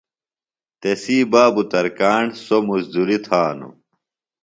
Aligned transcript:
تسی 0.81 1.17
بابو 1.31 1.63
ترکاݨ۔ 1.71 2.23
سوۡ 2.45 2.63
مزدوری 2.69 3.17
تھانو۔ 3.25 3.69